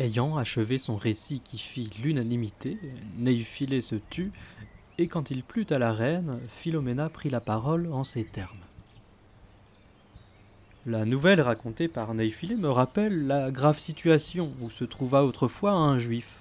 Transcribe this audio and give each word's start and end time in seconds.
Ayant 0.00 0.36
achevé 0.36 0.78
son 0.78 0.96
récit 0.96 1.40
qui 1.44 1.56
fit 1.58 1.88
l'unanimité, 2.02 2.78
Néiphilé 3.16 3.80
se 3.80 3.94
tut, 3.94 4.32
et 4.98 5.06
quand 5.06 5.30
il 5.30 5.44
plut 5.44 5.70
à 5.70 5.78
la 5.78 5.92
reine, 5.92 6.40
Philomena 6.48 7.08
prit 7.08 7.30
la 7.30 7.40
parole 7.40 7.88
en 7.92 8.02
ces 8.02 8.24
termes. 8.24 8.58
La 10.84 11.04
nouvelle 11.04 11.40
racontée 11.40 11.86
par 11.86 12.12
Néiphilé 12.12 12.56
me 12.56 12.70
rappelle 12.70 13.28
la 13.28 13.52
grave 13.52 13.78
situation 13.78 14.52
où 14.60 14.68
se 14.68 14.84
trouva 14.84 15.24
autrefois 15.24 15.72
un 15.72 15.98
juif. 15.98 16.40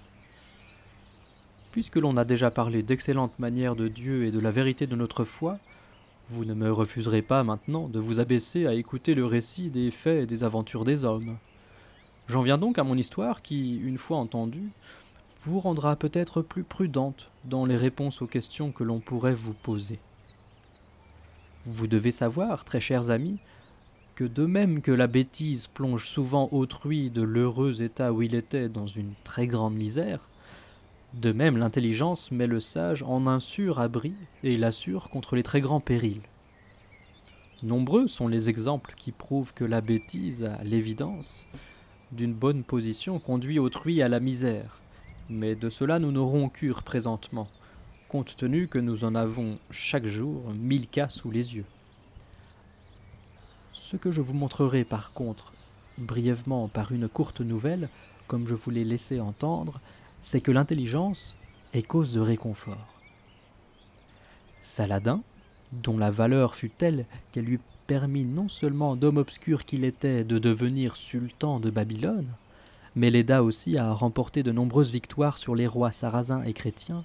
Puisque 1.71 1.95
l'on 1.95 2.17
a 2.17 2.25
déjà 2.25 2.49
parlé 2.49 2.81
d'excellentes 2.81 3.37
manières 3.37 3.75
de 3.75 3.87
Dieu 3.87 4.25
et 4.25 4.31
de 4.31 4.39
la 4.39 4.51
vérité 4.51 4.87
de 4.87 4.95
notre 4.95 5.25
foi, 5.25 5.59
vous 6.29 6.43
ne 6.43 6.53
me 6.55 6.71
refuserez 6.71 7.21
pas 7.21 7.43
maintenant 7.43 7.87
de 7.87 7.99
vous 7.99 8.19
abaisser 8.19 8.65
à 8.65 8.73
écouter 8.73 9.13
le 9.13 9.25
récit 9.25 9.69
des 9.69 9.91
faits 9.91 10.23
et 10.23 10.27
des 10.27 10.43
aventures 10.43 10.85
des 10.85 11.05
hommes. 11.05 11.37
J'en 12.27 12.41
viens 12.41 12.57
donc 12.57 12.77
à 12.79 12.83
mon 12.83 12.97
histoire 12.97 13.41
qui, 13.41 13.77
une 13.77 13.97
fois 13.97 14.17
entendue, 14.17 14.69
vous 15.43 15.59
rendra 15.59 15.95
peut-être 15.95 16.41
plus 16.41 16.63
prudente 16.63 17.29
dans 17.43 17.65
les 17.65 17.75
réponses 17.75 18.21
aux 18.21 18.27
questions 18.27 18.71
que 18.71 18.83
l'on 18.83 18.99
pourrait 18.99 19.35
vous 19.35 19.53
poser. 19.53 19.99
Vous 21.65 21.87
devez 21.87 22.11
savoir, 22.11 22.63
très 22.63 22.79
chers 22.79 23.09
amis, 23.09 23.39
que 24.15 24.23
de 24.23 24.45
même 24.45 24.81
que 24.81 24.91
la 24.91 25.07
bêtise 25.07 25.67
plonge 25.67 26.07
souvent 26.07 26.47
autrui 26.51 27.09
de 27.09 27.21
l'heureux 27.21 27.81
état 27.81 28.13
où 28.13 28.21
il 28.21 28.35
était 28.35 28.69
dans 28.69 28.87
une 28.87 29.13
très 29.23 29.47
grande 29.47 29.75
misère, 29.75 30.19
de 31.13 31.31
même 31.31 31.57
l'intelligence 31.57 32.31
met 32.31 32.47
le 32.47 32.59
sage 32.59 33.03
en 33.03 33.27
un 33.27 33.39
sûr 33.39 33.79
abri 33.79 34.13
et 34.43 34.57
l'assure 34.57 35.09
contre 35.09 35.35
les 35.35 35.43
très 35.43 35.61
grands 35.61 35.79
périls. 35.79 36.21
Nombreux 37.63 38.07
sont 38.07 38.27
les 38.27 38.49
exemples 38.49 38.93
qui 38.97 39.11
prouvent 39.11 39.53
que 39.53 39.63
la 39.63 39.81
bêtise, 39.81 40.43
à 40.43 40.63
l'évidence, 40.63 41.47
d'une 42.13 42.33
bonne 42.33 42.63
position 42.63 43.19
conduit 43.19 43.59
autrui 43.59 44.01
à 44.01 44.07
la 44.07 44.19
misère, 44.19 44.79
mais 45.29 45.55
de 45.55 45.69
cela 45.69 45.99
nous 45.99 46.11
n'aurons 46.11 46.49
cure 46.49 46.83
présentement, 46.83 47.47
compte 48.07 48.35
tenu 48.37 48.67
que 48.67 48.79
nous 48.79 49.03
en 49.03 49.15
avons 49.15 49.57
chaque 49.71 50.05
jour 50.05 50.49
mille 50.53 50.87
cas 50.87 51.09
sous 51.09 51.31
les 51.31 51.55
yeux. 51.55 51.65
Ce 53.73 53.97
que 53.97 54.11
je 54.11 54.21
vous 54.21 54.33
montrerai 54.33 54.83
par 54.83 55.13
contre, 55.13 55.53
brièvement 55.97 56.67
par 56.67 56.91
une 56.91 57.09
courte 57.09 57.41
nouvelle, 57.41 57.89
comme 58.27 58.47
je 58.47 58.53
vous 58.53 58.69
l'ai 58.69 58.83
laissé 58.83 59.19
entendre, 59.19 59.79
c'est 60.21 60.41
que 60.41 60.51
l'intelligence 60.51 61.35
est 61.73 61.83
cause 61.83 62.13
de 62.13 62.19
réconfort. 62.19 62.87
Saladin, 64.61 65.21
dont 65.81 65.97
la 65.97 66.11
valeur 66.11 66.55
fut 66.55 66.69
telle 66.69 67.05
qu'elle 67.31 67.45
lui 67.45 67.59
permis 67.87 68.23
non 68.25 68.49
seulement 68.49 68.95
d'homme 68.95 69.17
obscur 69.17 69.65
qu'il 69.65 69.83
était 69.83 70.23
de 70.23 70.39
devenir 70.39 70.95
sultan 70.95 71.59
de 71.59 71.69
Babylone, 71.69 72.27
mais 72.95 73.09
l'aida 73.09 73.43
aussi 73.43 73.77
à 73.77 73.91
remporter 73.91 74.43
de 74.43 74.51
nombreuses 74.51 74.91
victoires 74.91 75.37
sur 75.37 75.55
les 75.55 75.67
rois 75.67 75.91
sarrasins 75.91 76.43
et 76.43 76.53
chrétiens, 76.53 77.03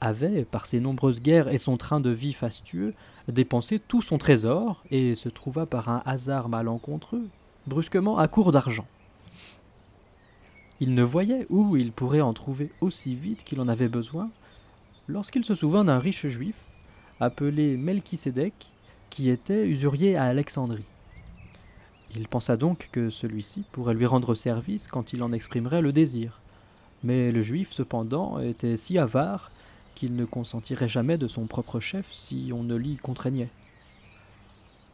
avait, 0.00 0.44
par 0.44 0.66
ses 0.66 0.80
nombreuses 0.80 1.20
guerres 1.20 1.48
et 1.48 1.58
son 1.58 1.76
train 1.76 2.00
de 2.00 2.10
vie 2.10 2.32
fastueux, 2.32 2.94
dépensé 3.26 3.78
tout 3.78 4.02
son 4.02 4.18
trésor 4.18 4.84
et 4.90 5.14
se 5.14 5.28
trouva 5.28 5.66
par 5.66 5.88
un 5.88 6.02
hasard 6.06 6.48
malencontreux, 6.48 7.26
brusquement 7.66 8.18
à 8.18 8.28
court 8.28 8.52
d'argent. 8.52 8.86
Il 10.80 10.94
ne 10.94 11.02
voyait 11.02 11.46
où 11.50 11.76
il 11.76 11.90
pourrait 11.90 12.20
en 12.20 12.32
trouver 12.32 12.70
aussi 12.80 13.16
vite 13.16 13.42
qu'il 13.42 13.60
en 13.60 13.68
avait 13.68 13.88
besoin, 13.88 14.30
lorsqu'il 15.08 15.44
se 15.44 15.56
souvint 15.56 15.84
d'un 15.84 15.98
riche 15.98 16.26
juif, 16.26 16.54
appelé 17.20 17.76
Melchisédek, 17.76 18.68
qui 19.10 19.30
était 19.30 19.66
usurier 19.66 20.16
à 20.16 20.24
Alexandrie. 20.24 20.84
Il 22.16 22.28
pensa 22.28 22.56
donc 22.56 22.88
que 22.92 23.10
celui-ci 23.10 23.64
pourrait 23.72 23.94
lui 23.94 24.06
rendre 24.06 24.34
service 24.34 24.88
quand 24.88 25.12
il 25.12 25.22
en 25.22 25.32
exprimerait 25.32 25.82
le 25.82 25.92
désir. 25.92 26.40
Mais 27.04 27.30
le 27.30 27.42
juif, 27.42 27.70
cependant, 27.72 28.40
était 28.40 28.76
si 28.76 28.98
avare 28.98 29.50
qu'il 29.94 30.14
ne 30.14 30.24
consentirait 30.24 30.88
jamais 30.88 31.18
de 31.18 31.26
son 31.26 31.46
propre 31.46 31.80
chef 31.80 32.06
si 32.12 32.50
on 32.54 32.62
ne 32.62 32.76
l'y 32.76 32.96
contraignait. 32.96 33.50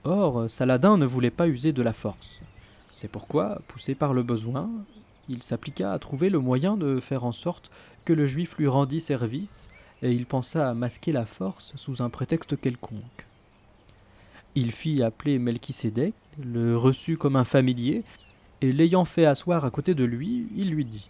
Or, 0.05 0.51
Saladin 0.51 0.97
ne 0.97 1.07
voulait 1.07 1.31
pas 1.31 1.49
user 1.49 1.73
de 1.73 1.83
la 1.83 1.93
force. 1.93 2.41
C'est 2.93 3.09
pourquoi, 3.09 3.61
poussé 3.69 3.95
par 3.95 4.13
le 4.13 4.23
besoin, 4.23 4.71
il 5.29 5.43
s'appliqua 5.43 5.93
à 5.93 5.99
trouver 5.99 6.31
le 6.31 6.39
moyen 6.39 6.77
de 6.77 7.01
faire 7.01 7.25
en 7.25 7.33
sorte 7.33 7.71
que 8.05 8.13
le 8.13 8.27
juif 8.27 8.57
lui 8.59 8.69
rendît 8.69 9.01
service, 9.01 9.71
et 10.05 10.13
il 10.13 10.27
pensa 10.27 10.69
à 10.69 10.75
masquer 10.75 11.13
la 11.13 11.25
force 11.25 11.73
sous 11.77 12.03
un 12.03 12.11
prétexte 12.11 12.61
quelconque. 12.61 13.27
Il 14.55 14.71
fit 14.71 15.03
appeler 15.03 15.39
Melchisédek, 15.39 16.15
le 16.45 16.77
reçut 16.77 17.17
comme 17.17 17.37
un 17.37 17.45
familier, 17.45 18.05
et 18.61 18.71
l'ayant 18.71 19.07
fait 19.07 19.25
asseoir 19.25 19.65
à 19.65 19.71
côté 19.71 19.95
de 19.95 20.05
lui, 20.05 20.47
il 20.55 20.71
lui 20.71 20.85
dit 20.85 21.09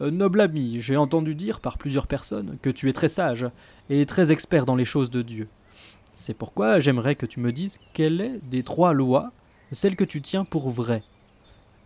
Noble 0.00 0.40
ami, 0.40 0.80
j'ai 0.80 0.96
entendu 0.96 1.34
dire 1.34 1.60
par 1.60 1.76
plusieurs 1.76 2.06
personnes 2.06 2.56
que 2.62 2.70
tu 2.70 2.88
es 2.88 2.92
très 2.92 3.08
sage 3.08 3.50
et 3.90 4.06
très 4.06 4.30
expert 4.30 4.64
dans 4.64 4.76
les 4.76 4.84
choses 4.84 5.10
de 5.10 5.22
Dieu. 5.22 5.48
C'est 6.12 6.34
pourquoi 6.34 6.78
j'aimerais 6.78 7.16
que 7.16 7.26
tu 7.26 7.40
me 7.40 7.50
dises 7.50 7.80
quelle 7.94 8.20
est 8.20 8.38
des 8.44 8.62
trois 8.62 8.92
lois 8.92 9.32
celle 9.72 9.96
que 9.96 10.04
tu 10.04 10.22
tiens 10.22 10.44
pour 10.44 10.70
vraie 10.70 11.02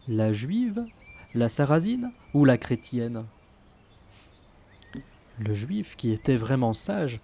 La 0.08 0.34
juive, 0.34 0.84
la 1.32 1.48
sarrasine 1.48 2.12
ou 2.34 2.44
la 2.44 2.58
chrétienne? 2.58 3.24
Le 5.38 5.54
juif, 5.54 5.97
qui 5.97 6.10
était 6.10 6.37
vraiment 6.37 6.75
sage, 6.75 7.20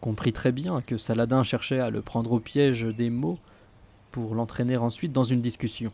comprit 0.00 0.32
très 0.32 0.52
bien 0.52 0.80
que 0.82 0.98
Saladin 0.98 1.42
cherchait 1.42 1.78
à 1.78 1.90
le 1.90 2.02
prendre 2.02 2.32
au 2.32 2.40
piège 2.40 2.82
des 2.82 3.08
mots 3.08 3.38
pour 4.10 4.34
l'entraîner 4.34 4.76
ensuite 4.76 5.12
dans 5.12 5.24
une 5.24 5.40
discussion. 5.40 5.92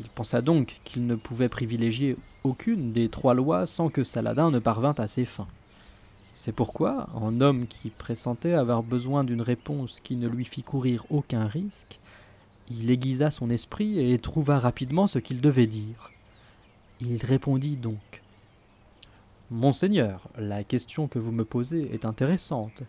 Il 0.00 0.08
pensa 0.08 0.40
donc 0.42 0.80
qu'il 0.84 1.06
ne 1.06 1.14
pouvait 1.14 1.48
privilégier 1.48 2.16
aucune 2.44 2.92
des 2.92 3.08
trois 3.08 3.34
lois 3.34 3.66
sans 3.66 3.88
que 3.88 4.04
Saladin 4.04 4.50
ne 4.50 4.58
parvint 4.58 4.94
à 4.96 5.08
ses 5.08 5.24
fins. 5.24 5.48
C'est 6.34 6.52
pourquoi, 6.52 7.08
en 7.14 7.40
homme 7.40 7.66
qui 7.66 7.90
pressentait 7.90 8.54
avoir 8.54 8.82
besoin 8.82 9.24
d'une 9.24 9.42
réponse 9.42 10.00
qui 10.00 10.16
ne 10.16 10.28
lui 10.28 10.44
fit 10.44 10.62
courir 10.62 11.04
aucun 11.10 11.46
risque, 11.46 11.98
il 12.70 12.90
aiguisa 12.90 13.30
son 13.30 13.50
esprit 13.50 13.98
et 13.98 14.18
trouva 14.18 14.60
rapidement 14.60 15.06
ce 15.06 15.18
qu'il 15.18 15.40
devait 15.40 15.66
dire. 15.66 16.12
Il 17.00 17.24
répondit 17.24 17.76
donc 17.76 18.22
Monseigneur, 19.50 20.28
la 20.36 20.62
question 20.62 21.08
que 21.08 21.18
vous 21.18 21.32
me 21.32 21.44
posez 21.44 21.94
est 21.94 22.04
intéressante. 22.04 22.82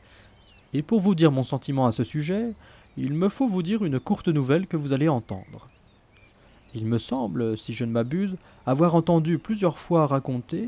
Et 0.74 0.82
pour 0.82 1.00
vous 1.00 1.16
dire 1.16 1.32
mon 1.32 1.44
sentiment 1.44 1.88
à 1.88 1.94
ce 1.94 2.04
sujet, 2.04 2.54
il 2.98 3.14
me 3.14 3.30
faut 3.30 3.48
vous 3.48 3.64
dire 3.64 3.86
une 3.86 3.98
courte 3.98 4.28
nouvelle 4.28 4.68
que 4.68 4.76
vous 4.76 4.92
allez 4.92 5.08
entendre. 5.08 5.70
Il 6.76 6.86
me 6.86 6.98
semble, 6.98 7.58
si 7.58 7.72
je 7.72 7.86
ne 7.86 7.92
m'abuse, 7.92 8.36
avoir 8.66 8.96
entendu 8.96 9.40
plusieurs 9.40 9.80
fois 9.80 10.06
raconter 10.06 10.68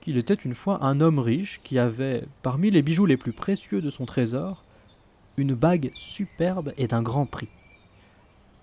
qu'il 0.00 0.16
était 0.16 0.34
une 0.34 0.54
fois 0.54 0.84
un 0.84 1.00
homme 1.00 1.18
riche 1.18 1.60
qui 1.64 1.80
avait, 1.80 2.24
parmi 2.44 2.70
les 2.70 2.82
bijoux 2.82 3.06
les 3.06 3.16
plus 3.16 3.32
précieux 3.32 3.82
de 3.82 3.90
son 3.90 4.06
trésor, 4.06 4.62
une 5.36 5.54
bague 5.54 5.90
superbe 5.96 6.72
et 6.78 6.86
d'un 6.86 7.02
grand 7.02 7.26
prix. 7.26 7.48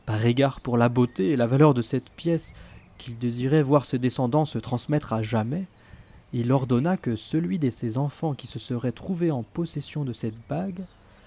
Par 0.06 0.25
égard 0.25 0.62
pour 0.62 0.78
la 0.78 0.88
beauté 0.88 1.31
et 1.31 1.35
la 1.35 1.46
valeur 1.46 1.73
de 1.73 1.81
cette 1.81 2.09
pièce 2.12 2.53
qu'il 2.97 3.18
désirait 3.18 3.63
voir 3.63 3.85
ses 3.85 4.00
descendants 4.00 4.46
se 4.46 4.59
transmettre 4.59 5.12
à 5.12 5.22
jamais, 5.22 5.68
il 6.33 6.51
ordonna 6.51 6.97
que 6.97 7.16
celui 7.16 7.59
de 7.59 7.69
ses 7.69 7.97
enfants 7.97 8.33
qui 8.33 8.47
se 8.47 8.59
serait 8.59 8.91
trouvé 8.91 9.31
en 9.31 9.44
possession 9.44 10.03
de 10.03 10.13
cette 10.13 10.35
bague, 10.49 10.81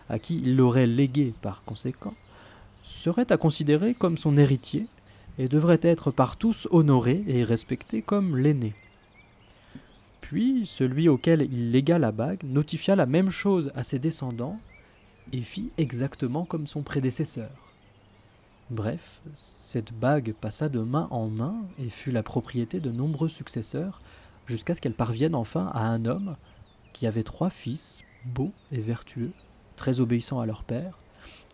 à 0.09 0.19
qui 0.19 0.39
il 0.39 0.57
l'aurait 0.57 0.87
léguée 0.87 1.33
par 1.43 1.63
conséquent, 1.65 2.15
serait 2.83 3.31
à 3.33 3.37
considérer 3.37 3.95
comme 3.95 4.19
son 4.19 4.37
héritier 4.37 4.87
et 5.39 5.49
devrait 5.49 5.81
être 5.83 6.11
par 6.11 6.37
tous 6.37 6.67
honoré 6.71 7.23
et 7.27 7.45
respecté 7.45 8.03
comme 8.03 8.37
l'aîné. 8.37 8.75
Puis 10.21 10.67
celui 10.67 11.09
auquel 11.09 11.43
il 11.43 11.71
légua 11.71 11.99
la 11.99 12.11
bague 12.11 12.43
notifia 12.43 12.97
la 12.97 13.07
même 13.07 13.31
chose 13.31 13.71
à 13.77 13.85
ses 13.85 14.01
descendants 14.01 14.59
et 15.33 15.43
fit 15.43 15.71
exactement 15.79 16.45
comme 16.45 16.67
son 16.67 16.83
prédécesseur. 16.83 17.51
Bref, 18.71 19.21
cette 19.45 19.93
bague 19.93 20.35
passa 20.41 20.69
de 20.69 20.81
main 20.81 21.07
en 21.13 21.29
main 21.29 21.55
et 21.79 21.91
fut 21.91 22.11
la 22.11 22.25
propriété 22.25 22.81
de 22.81 22.91
nombreux 22.91 23.29
successeurs 23.29 24.01
jusqu'à 24.47 24.75
ce 24.75 24.81
qu'elle 24.81 24.95
parvienne 24.95 25.35
enfin 25.35 25.71
à 25.75 25.81
un 25.81 26.05
homme 26.05 26.37
qui 26.93 27.07
avait 27.07 27.23
trois 27.23 27.51
fils, 27.51 28.03
beaux 28.25 28.53
et 28.73 28.81
vertueux, 28.81 29.33
très 29.77 30.01
obéissants 30.01 30.41
à 30.41 30.47
leur 30.47 30.65
père, 30.65 30.99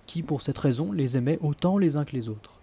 qui 0.06 0.22
pour 0.22 0.42
cette 0.42 0.58
raison 0.58 0.92
les 0.92 1.16
aimait 1.16 1.38
autant 1.40 1.78
les 1.78 1.96
uns 1.96 2.04
que 2.04 2.12
les 2.12 2.28
autres. 2.28 2.60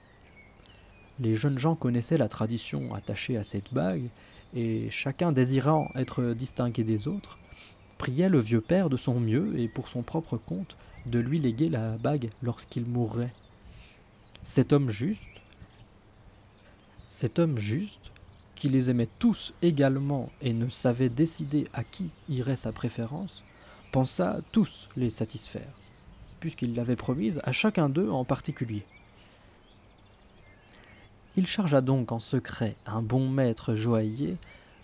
Les 1.20 1.36
jeunes 1.36 1.60
gens 1.60 1.76
connaissaient 1.76 2.18
la 2.18 2.30
tradition 2.30 2.94
attachée 2.94 3.38
à 3.38 3.44
cette 3.44 3.74
bague, 3.74 4.10
et 4.56 4.90
chacun 4.90 5.31
désirant 5.31 5.90
être 5.96 6.34
distingué 6.34 6.84
des 6.84 7.08
autres, 7.08 7.38
priait 7.98 8.30
le 8.30 8.40
vieux 8.40 8.62
père 8.62 8.90
de 8.90 8.98
son 8.98 9.20
mieux 9.20 9.60
et 9.60 9.68
pour 9.68 9.90
son 9.90 10.02
propre 10.02 10.38
compte 10.38 10.78
de 11.06 11.20
lui 11.20 11.38
léguer 11.40 11.68
la 11.68 11.98
bague 11.98 12.30
lorsqu'il 12.42 12.86
mourrait. 12.86 13.34
Cet 14.44 14.72
homme 14.74 14.90
juste, 14.90 15.22
cet 17.10 17.40
homme 17.40 17.58
juste, 17.58 18.12
qui 18.60 18.68
les 18.68 18.90
aimait 18.90 19.08
tous 19.20 19.54
également 19.62 20.30
et 20.42 20.52
ne 20.52 20.68
savait 20.68 21.08
décider 21.08 21.68
à 21.74 21.86
qui 21.86 22.10
irait 22.28 22.58
sa 22.58 22.74
préférence, 22.74 23.42
pensa 23.94 24.42
tous 24.52 24.90
les 24.98 25.10
satisfaire, 25.10 25.72
puisqu'il 26.42 26.76
l'avait 26.76 26.98
promise 26.98 27.40
à 27.46 27.54
chacun 27.54 27.88
d'eux 27.88 28.10
en 28.10 28.26
particulier. 28.26 28.86
Il 31.38 31.48
chargea 31.48 31.80
donc 31.80 32.12
en 32.12 32.20
secret 32.20 32.76
un 32.86 33.02
bon 33.02 33.30
maître 33.30 33.76
joaillier 33.76 34.36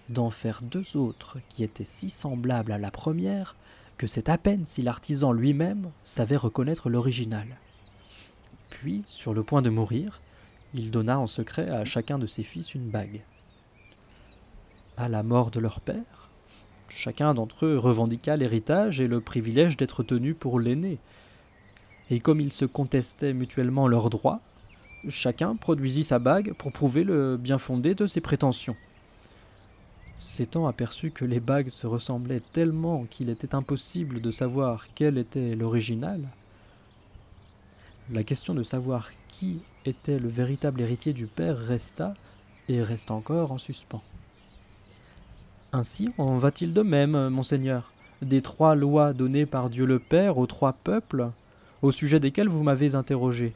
d'en 0.08 0.30
faire 0.30 0.62
deux 0.62 0.96
autres 0.96 1.40
qui 1.50 1.62
étaient 1.62 1.84
si 1.84 2.10
semblables 2.10 2.72
à 2.72 2.78
la 2.78 2.92
première 2.92 3.58
que 3.98 4.08
c'est 4.08 4.30
à 4.30 4.38
peine 4.38 4.66
si 4.66 4.84
l'artisan 4.84 5.34
lui-même 5.34 5.92
savait 6.06 6.38
reconnaître 6.38 6.90
l'original. 6.90 7.48
Puis, 8.70 9.04
sur 9.08 9.34
le 9.34 9.44
point 9.44 9.62
de 9.62 9.70
mourir, 9.70 10.22
il 10.74 10.92
donna 10.92 11.20
en 11.20 11.28
secret 11.28 11.70
à 11.70 11.84
chacun 11.84 12.18
de 12.20 12.28
ses 12.28 12.44
fils 12.44 12.74
une 12.74 12.90
bague. 12.90 13.22
À 14.98 15.10
la 15.10 15.24
mort 15.24 15.52
de 15.52 15.60
leur 15.60 15.82
père, 15.82 16.30
chacun 16.88 17.34
d'entre 17.34 17.66
eux 17.66 17.78
revendiqua 17.78 18.38
l'héritage 18.38 19.02
et 19.02 19.08
le 19.08 19.20
privilège 19.20 19.76
d'être 19.76 20.04
tenu 20.04 20.34
pour 20.34 20.58
l'aîné. 20.58 21.00
Et 22.10 22.22
comme 22.22 22.40
ils 22.40 22.54
se 22.54 22.64
contestaient 22.64 23.34
mutuellement 23.34 23.90
leurs 23.90 24.10
droits, 24.10 24.40
chacun 25.10 25.58
produisit 25.58 26.06
sa 26.06 26.20
bague 26.20 26.54
pour 26.54 26.72
prouver 26.72 27.04
le 27.04 27.36
bien 27.36 27.58
fondé 27.58 27.94
de 27.94 28.08
ses 28.08 28.22
prétentions. 28.22 28.78
S'étant 30.20 30.66
aperçu 30.66 31.12
que 31.12 31.26
les 31.26 31.42
bagues 31.42 31.70
se 31.70 31.88
ressemblaient 31.88 32.42
tellement 32.54 33.04
qu'il 33.04 33.30
était 33.30 33.54
impossible 33.54 34.22
de 34.22 34.32
savoir 34.32 34.88
quel 34.96 35.18
était 35.18 35.56
l'original, 35.56 36.22
la 38.12 38.24
question 38.24 38.54
de 38.54 38.64
savoir 38.64 39.12
qui 39.28 39.60
était 39.84 40.20
le 40.20 40.30
véritable 40.30 40.80
héritier 40.80 41.12
du 41.12 41.28
père 41.28 41.58
resta 41.58 42.14
et 42.70 42.82
reste 42.82 43.12
encore 43.12 43.52
en 43.52 43.58
suspens. 43.58 44.02
Ainsi 45.76 46.10
en 46.18 46.38
va-t-il 46.38 46.72
de 46.72 46.84
même, 46.84 47.28
monseigneur, 47.28 47.92
des 48.22 48.42
trois 48.42 48.76
lois 48.76 49.12
données 49.12 49.46
par 49.46 49.70
Dieu 49.70 49.86
le 49.86 50.00
Père 50.00 50.38
aux 50.38 50.48
trois 50.48 50.72
peuples, 50.72 51.32
au 51.82 51.92
sujet 51.92 52.22
desquels 52.22 52.48
vous 52.48 52.64
m'avez 52.64 52.96
interrogé. 52.96 53.54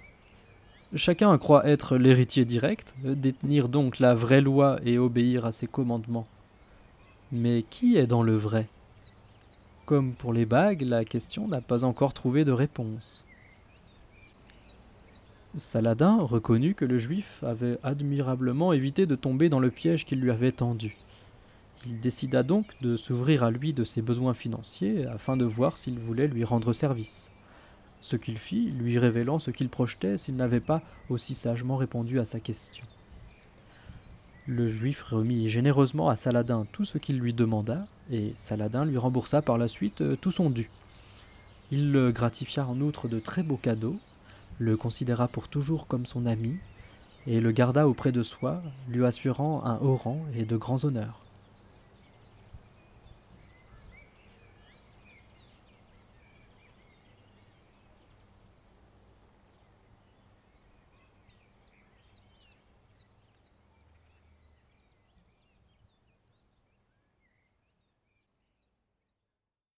Chacun 0.93 1.37
croit 1.37 1.65
être 1.65 1.95
l'héritier 1.95 2.43
direct, 2.43 2.93
détenir 3.05 3.69
donc 3.69 3.99
la 3.99 4.15
vraie 4.15 4.41
loi 4.41 4.81
et 4.83 4.97
obéir 4.97 5.45
à 5.45 5.53
ses 5.53 5.67
commandements. 5.67 6.27
Mais 7.31 7.63
qui 7.63 7.95
est 7.95 8.07
dans 8.07 8.23
le 8.23 8.35
vrai? 8.35 8.67
Comme 9.85 10.11
pour 10.11 10.33
les 10.33 10.45
bagues, 10.45 10.81
la 10.81 11.05
question 11.05 11.47
n'a 11.47 11.61
pas 11.61 11.85
encore 11.85 12.13
trouvé 12.13 12.43
de 12.43 12.51
réponse. 12.51 13.23
Saladin 15.55 16.17
reconnut 16.17 16.75
que 16.75 16.83
le 16.83 16.99
juif 16.99 17.41
avait 17.43 17.77
admirablement 17.81 18.73
évité 18.73 19.05
de 19.05 19.15
tomber 19.15 19.47
dans 19.47 19.61
le 19.61 19.71
piège 19.71 20.03
qu'il 20.03 20.19
lui 20.19 20.31
avait 20.31 20.51
tendu. 20.51 20.97
Il 21.85 21.99
décida 21.99 22.43
donc 22.43 22.65
de 22.81 22.97
s'ouvrir 22.97 23.43
à 23.43 23.51
lui 23.51 23.73
de 23.73 23.83
ses 23.83 24.01
besoins 24.01 24.33
financiers 24.33 25.05
afin 25.07 25.37
de 25.37 25.45
voir 25.45 25.77
s'il 25.77 25.97
voulait 25.97 26.27
lui 26.27 26.43
rendre 26.43 26.73
service. 26.73 27.31
Ce 28.01 28.15
qu'il 28.15 28.37
fit, 28.37 28.71
lui 28.71 28.97
révélant 28.97 29.39
ce 29.39 29.51
qu'il 29.51 29.69
projetait 29.69 30.17
s'il 30.17 30.35
n'avait 30.35 30.59
pas 30.59 30.81
aussi 31.09 31.35
sagement 31.35 31.75
répondu 31.75 32.19
à 32.19 32.25
sa 32.25 32.39
question. 32.39 32.85
Le 34.45 34.67
juif 34.67 35.03
remit 35.03 35.47
généreusement 35.47 36.09
à 36.09 36.15
Saladin 36.15 36.65
tout 36.71 36.83
ce 36.83 36.97
qu'il 36.97 37.19
lui 37.19 37.33
demanda, 37.33 37.85
et 38.09 38.31
Saladin 38.35 38.83
lui 38.83 38.97
remboursa 38.97 39.41
par 39.41 39.57
la 39.57 39.67
suite 39.67 40.01
euh, 40.01 40.15
tout 40.15 40.31
son 40.31 40.49
dû. 40.49 40.69
Il 41.71 41.91
le 41.91 42.11
gratifia 42.11 42.65
en 42.65 42.81
outre 42.81 43.07
de 43.07 43.19
très 43.19 43.43
beaux 43.43 43.57
cadeaux, 43.57 43.99
le 44.57 44.75
considéra 44.75 45.27
pour 45.27 45.49
toujours 45.49 45.85
comme 45.85 46.07
son 46.07 46.25
ami, 46.25 46.57
et 47.27 47.39
le 47.41 47.51
garda 47.51 47.87
auprès 47.87 48.11
de 48.11 48.23
soi, 48.23 48.63
lui 48.87 49.05
assurant 49.05 49.63
un 49.65 49.77
haut 49.77 49.97
rang 49.97 50.25
et 50.33 50.45
de 50.45 50.57
grands 50.57 50.83
honneurs. 50.83 51.21